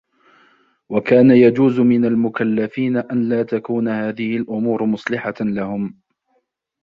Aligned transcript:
وَكَانَ 0.89 1.31
يَجُوزُ 1.31 1.79
مِنْ 1.79 2.05
الْمُكَلَّفِينَ 2.05 2.97
أَنْ 2.97 3.29
لَا 3.29 3.43
تَكُونَ 3.43 3.87
هَذِهِ 3.87 4.37
الْأُمُورُ 4.37 4.85
مُصْلِحَةً 4.85 5.33
لَهُمْ 5.41 5.99